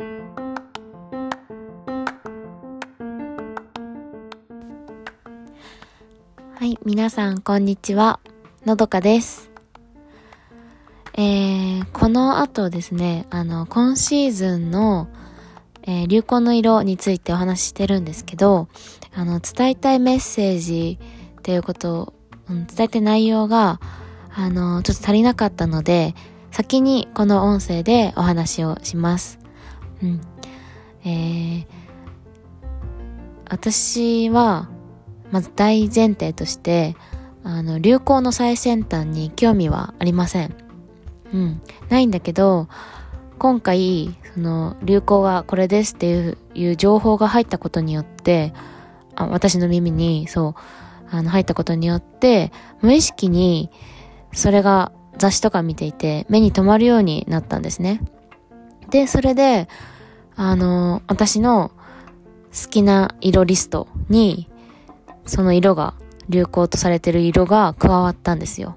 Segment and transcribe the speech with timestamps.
[0.00, 0.04] は
[6.62, 8.20] い、皆さん、こんにちは。
[8.64, 9.50] のどかです。
[11.14, 15.08] えー、この後ですね、あの、今シーズンの、
[15.82, 18.68] えー、流行の色についてお話ししてるんですけど、
[19.12, 21.00] あの、伝えたいメッセージ
[21.40, 22.14] っていうことを、
[22.48, 23.80] うん、伝えたい内容が、
[24.32, 26.14] あの、ちょっと足りなかったので、
[26.52, 29.47] 先にこの音声でお話をします。
[30.02, 30.20] うん。
[31.04, 31.66] えー、
[33.48, 34.68] 私は、
[35.30, 36.96] まず大前提として、
[37.44, 40.54] あの、流行の最先端に興味はありません。
[41.32, 41.62] うん。
[41.88, 42.68] ないんだけど、
[43.38, 48.52] 今回、その、流行がこれですっていういう情報が入ったことによって、
[49.14, 50.54] あ私の耳に、そう、
[51.10, 53.70] あの、入ったことによって、無意識に、
[54.32, 58.00] それが雑誌とか見ていて、目に留まるようになったんですね。
[58.90, 59.68] で、それで、
[60.36, 61.72] あの、私の
[62.52, 64.48] 好きな色リストに、
[65.26, 65.94] その色が、
[66.28, 68.76] 流行とされてる色が加わったんですよ。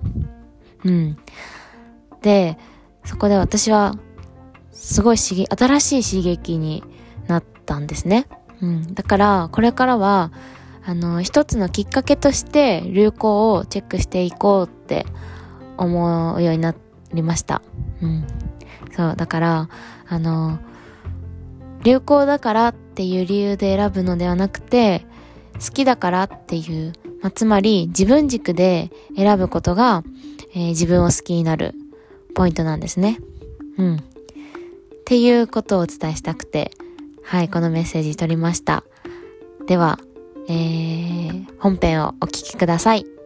[0.86, 1.18] うん。
[2.22, 2.58] で、
[3.04, 3.96] そこで私は、
[4.72, 6.84] すごい刺激、新しい刺激に
[7.28, 8.28] なったんですね。
[8.62, 8.94] うん。
[8.94, 10.32] だから、これからは、
[10.86, 15.06] あの、一つのきっかけとして流行をチェックしていこうって
[15.78, 16.74] 思うようにな
[17.14, 17.62] りました。
[18.02, 18.26] うん。
[18.96, 19.70] そう、だから、
[20.08, 20.60] あの、
[21.84, 25.06] 流行だからっていう理由で選ぶのではなくて、
[25.54, 30.04] 好きだからっていう、まあ、つまり自分軸で選ぶことが、
[30.54, 31.74] えー、自分を好きになる
[32.36, 33.20] ポイントなんですね。
[33.78, 33.96] うん。
[33.96, 34.00] っ
[35.06, 36.72] ていうことをお伝えしたくて、
[37.24, 38.84] はい、このメッセージ取りました。
[39.68, 40.00] では、
[40.48, 43.21] えー、本編をお聞きください。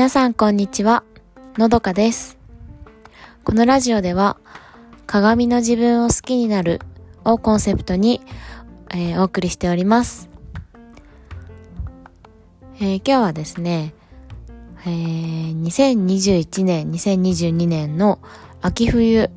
[0.00, 1.04] 皆さんこんにちは。
[1.58, 2.38] のどかです。
[3.44, 4.38] このラジオでは、
[5.06, 6.80] 鏡の自分を好きになる
[7.22, 8.22] をコンセプトに、
[8.94, 10.30] えー、お送りしております。
[12.76, 13.92] えー、今日はですね、
[14.86, 18.20] えー、2021年、2022年の
[18.62, 19.30] 秋冬、え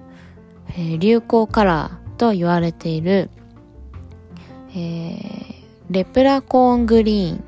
[0.78, 3.30] ー、流行カラーと言われている、
[4.70, 5.56] えー、
[5.90, 7.44] レプラコーングリーン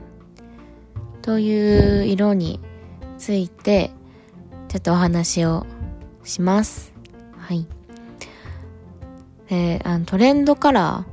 [1.21, 2.59] という色に
[3.25, 3.89] ついて、
[4.67, 5.65] ちょっとお話を
[6.23, 6.93] します。
[7.35, 7.65] はい。
[9.49, 11.07] で、あの、トレンドカラ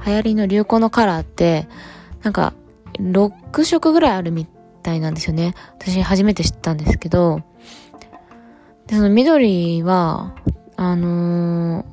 [0.00, 1.66] ー、流行りの流行のカラーって、
[2.22, 2.54] なんか、
[3.00, 4.46] 6色ぐらいあるみ
[4.84, 5.54] たいなんですよね。
[5.80, 7.42] 私初めて知ったんですけど、
[8.86, 10.36] で、その緑は、
[10.76, 11.86] あのー、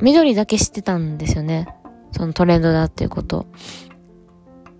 [0.00, 1.68] 緑だけ知ってたんですよね。
[2.12, 3.44] そのトレンドだっていうこと。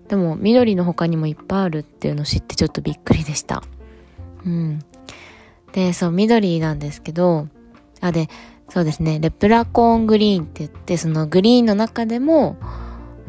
[0.07, 3.61] でも、緑の他にもいっぱいあるっていうのを知ってちょっとびっくりでした。
[4.45, 4.79] うん。
[5.73, 7.47] で、そう、緑なんですけど、
[8.01, 8.29] あ、で、
[8.69, 12.57] そうですね、レプラコーングリーンって言って、そのグリーンの中でも、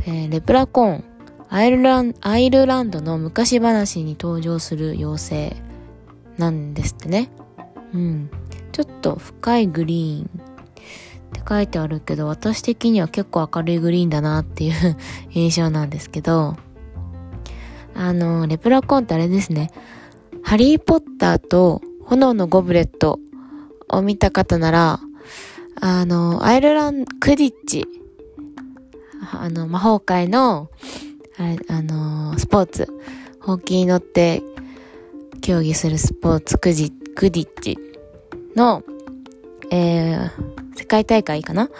[0.06, 1.04] えー、レプラコーン、
[1.48, 5.56] アイルランアイルランドの昔話に登場する妖精
[6.38, 7.28] なんですってね。
[7.92, 8.30] うん。
[8.72, 10.26] ちょっと深いグリーンっ
[11.32, 14.96] て書いてあるけど、私的には結構明るいグリーンだなっていう
[15.30, 16.56] 印象なんですけど、
[17.94, 19.70] あの、レプラコーンってあれですね。
[20.44, 23.18] ハリーポッターと炎のゴブレット
[23.88, 25.00] を見た方なら、
[25.80, 27.86] あの、アイルランド、クディッチ、
[29.32, 30.68] あの、魔法界の、
[31.38, 32.88] あ、あの、スポーツ、
[33.40, 34.42] ほうきに乗って
[35.40, 37.78] 競技するスポーツ、クジ、クディッチ
[38.54, 38.82] の、
[39.70, 40.30] えー、
[40.76, 41.70] 世界大会かな？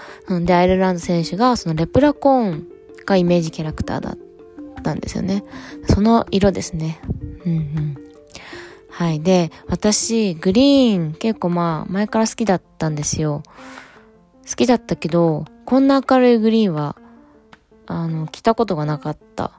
[0.45, 2.67] で、アイルランド選手が、そのレプラコーン
[3.05, 4.19] がイメージキャラクターだっ
[4.83, 5.45] たんですよね。
[5.89, 7.01] その色ですね。
[7.45, 7.97] うんうん。
[9.03, 9.21] はい。
[9.21, 13.43] で、私、グリーン結構まあ、前から好きだったんですよ。
[14.49, 16.95] 好きだったけど、こんな明るいグリーンは、
[17.89, 19.51] あの、着たことがなかった。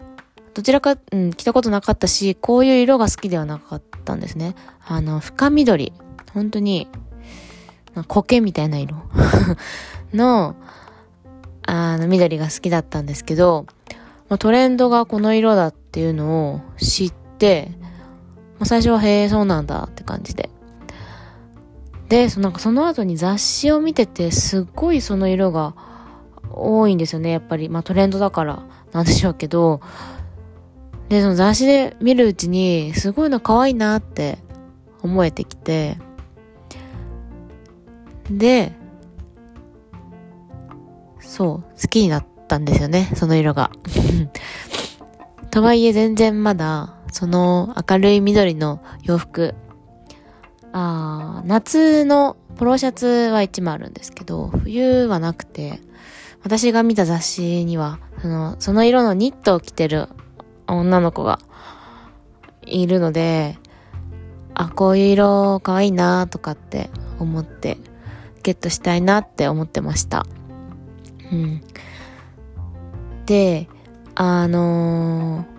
[0.54, 4.56] どちらか、うん、着たことなかったし、こういう色が好きではなかったんですね。
[4.88, 5.92] あの、深緑。
[6.34, 6.88] 本当に、
[8.08, 8.96] 苔みたいな色
[10.16, 10.56] の、
[11.68, 13.66] あの、緑が好きだったんですけど、
[14.40, 17.72] トレンドがこの色だっていうのを知って、
[18.64, 20.50] まあ、最初はへえ、そうなんだって感じで。
[22.08, 25.76] で、そなんかその後に雑誌を見てて、すっごいその色が
[26.50, 27.68] 多いんですよね、やっぱり。
[27.68, 28.64] まあトレンドだから
[28.94, 29.82] なんでしょうけど。
[31.10, 34.38] で、その雑誌で見るうちに、すごいの可愛いなって
[35.02, 35.98] 思えてきて。
[38.32, 38.72] で、
[41.20, 43.72] そう、好きになったんですよね、その色が。
[45.52, 49.56] とはいえ全然まだ、その明るい緑の洋服、
[50.74, 55.80] あ夏のポロシャツは一枚あるんですけど、冬はなくて、
[56.44, 60.10] 私が見た雑誌には、その、その色のニットを着てる
[60.68, 61.40] 女の子が
[62.66, 63.58] いるので、
[64.56, 66.90] あ、こういう色可愛いなとかって
[67.20, 67.78] 思って、
[68.42, 70.26] ゲットしたいなって思ってました。
[71.32, 71.62] うん。
[73.26, 73.70] で、
[74.16, 75.53] あのー、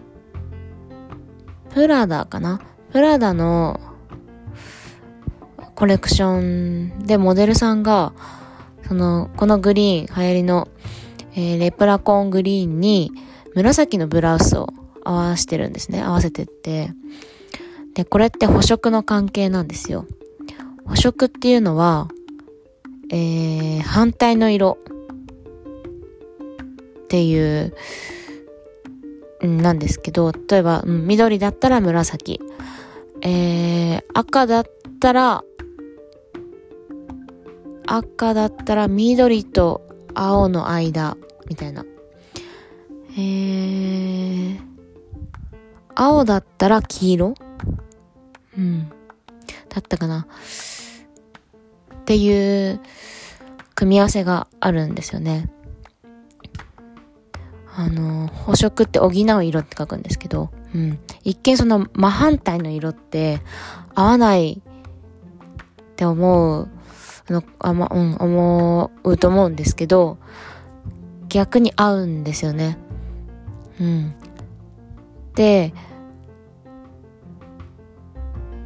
[1.74, 2.60] プラダかな？
[2.92, 3.80] プラダの
[5.74, 8.12] コレクションでモデルさんが、
[8.86, 10.68] その、このグリーン、流行りの、
[11.32, 13.10] えー、レプラコングリーンに
[13.56, 14.68] 紫のブラウスを
[15.02, 16.00] 合わせてるんですね。
[16.00, 16.92] 合わせてって。
[17.94, 20.06] で、これって補色の関係なんですよ。
[20.86, 22.08] 補色っていうのは、
[23.10, 24.78] えー、反対の色
[27.04, 27.74] っていう、
[29.46, 32.40] なんですけど、例えば、うん、緑だったら紫。
[33.22, 34.64] えー、赤だっ
[35.00, 35.44] たら、
[37.86, 39.82] 赤だったら緑と
[40.14, 41.16] 青の間、
[41.48, 41.84] みたいな。
[43.16, 44.60] えー、
[45.94, 47.34] 青だったら黄色？
[48.58, 48.88] うん。
[48.88, 48.94] だ
[49.78, 50.26] ったかな。
[52.02, 52.80] っていう
[53.74, 55.50] 組み合わせがあるんですよね。
[57.76, 60.98] あの、補色って補う色って書くんですけど、うん。
[61.24, 63.40] 一見その真反対の色って
[63.94, 66.68] 合わないって思う、
[67.28, 70.18] あの、あま、うん、思うと思うんですけど、
[71.28, 72.78] 逆に合うんですよね。
[73.80, 74.14] うん。
[75.34, 75.74] で、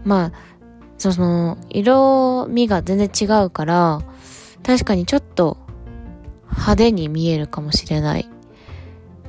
[0.04, 0.32] まあ、
[0.98, 4.02] その、色味が全然違うから、
[4.62, 5.56] 確かにちょっと
[6.50, 8.28] 派手に見えるかもしれない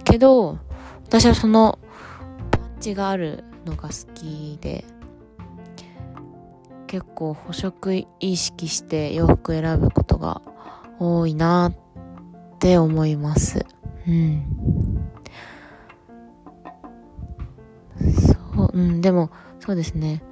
[0.10, 0.58] けど、
[1.06, 1.80] 私はその
[2.52, 4.84] パンチがあるのが好きで、
[6.88, 10.42] 結構補色意識して洋服選ぶことが
[10.98, 13.66] 多いなって思います。
[14.08, 14.44] うん。
[18.58, 19.30] そう、うん、でも、
[19.60, 20.24] そうですね。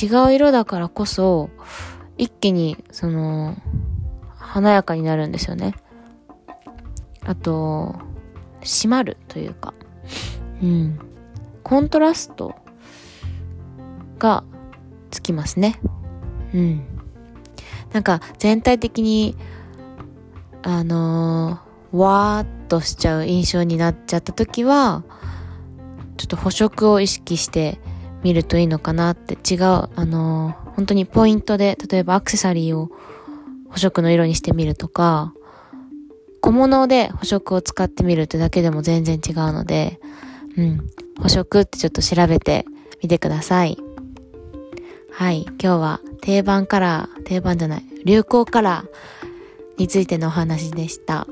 [0.00, 1.50] 違う色だからこそ、
[2.16, 3.56] 一気に、その、
[4.38, 5.74] 華やかになるんですよね。
[7.24, 7.96] あと、
[8.62, 9.74] 締まるというか、
[10.62, 10.98] うん。
[11.62, 12.54] コントラスト
[14.18, 14.44] が
[15.10, 15.78] つきますね。
[16.54, 16.84] うん。
[17.92, 19.36] なんか全体的に、
[20.62, 25.04] あのー、わーっとしちゃう印象になっちゃった時は、
[26.16, 27.80] ちょっと補色を意識して
[28.22, 32.90] 見るといいのかなって違う、あのー、本当にポイントで、例えばアクセサリーを
[33.68, 35.34] 補色の色にしてみるとか、
[36.42, 40.00] 小物で補色を使ってみるってだけでも全然違うので、
[40.58, 40.90] うん。
[41.20, 42.66] 補色ってちょっと調べて
[43.00, 43.78] みてください。
[45.12, 45.42] はい。
[45.42, 51.28] 今日は定番カラー、定番じゃない、流行カラーについてのお話でした。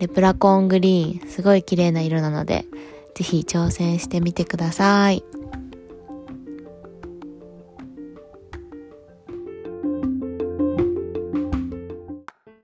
[0.00, 2.64] レプラコングリーン、すごい綺麗な色なので、
[3.14, 5.22] ぜひ挑戦してみてください。